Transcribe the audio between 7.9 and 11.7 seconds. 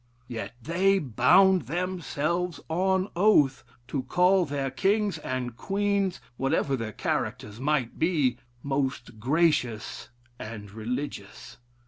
be, most gracious and religious.'